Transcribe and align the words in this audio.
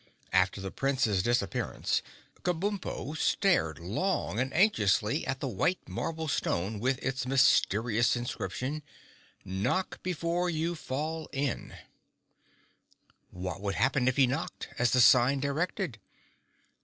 After 0.33 0.59
the 0.61 0.71
Prince's 0.71 1.21
disappearance, 1.21 2.01
Kabumpo 2.41 3.13
stared 3.15 3.77
long 3.77 4.39
and 4.39 4.51
anxiously 4.51 5.27
at 5.27 5.41
the 5.41 5.47
white 5.47 5.77
marble 5.87 6.27
stone 6.27 6.79
with 6.79 6.97
its 7.05 7.27
mysterious 7.27 8.15
inscription, 8.15 8.81
"Knock 9.45 10.01
before 10.01 10.49
you 10.49 10.73
fall 10.73 11.29
in." 11.31 11.75
What 13.29 13.61
would 13.61 13.75
happen 13.75 14.07
if 14.07 14.17
he 14.17 14.25
knocked, 14.25 14.69
as 14.79 14.89
the 14.89 15.01
sign 15.01 15.39
directed? 15.39 15.99